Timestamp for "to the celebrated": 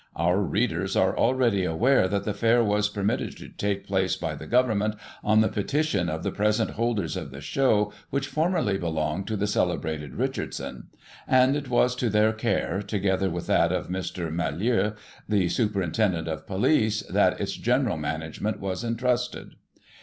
9.27-10.15